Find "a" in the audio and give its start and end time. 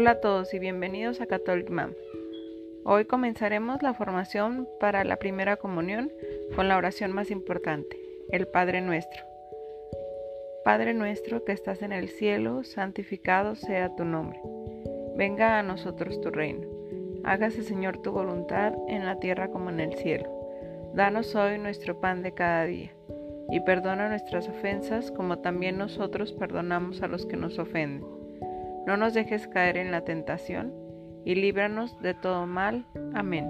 0.12-0.20, 1.20-1.26, 15.58-15.64, 27.02-27.08